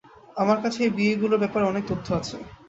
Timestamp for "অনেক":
1.67-1.83